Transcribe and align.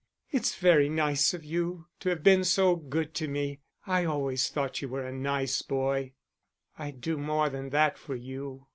"It's 0.31 0.55
very 0.55 0.89
nice 0.89 1.31
of 1.35 1.45
you 1.45 1.85
to 1.99 2.09
have 2.09 2.23
been 2.23 2.43
so 2.43 2.75
good 2.75 3.13
to 3.13 3.27
me. 3.27 3.59
I 3.85 4.03
always 4.03 4.49
thought 4.49 4.81
you 4.81 4.89
were 4.89 5.05
a 5.05 5.13
nice 5.13 5.61
boy." 5.61 6.13
"I'd 6.75 7.01
do 7.01 7.19
more 7.19 7.49
than 7.51 7.69
that 7.69 7.99
for 7.99 8.15
you." 8.15 8.65